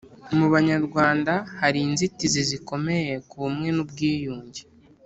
mu 0.37 0.47
Banyarwanda 0.53 1.33
hari 1.61 1.79
inzitizi 1.87 2.41
zikomeye 2.49 3.13
ku 3.27 3.35
bumwe 3.43 3.69
n 3.75 3.79
ubwiyunge 3.83 4.61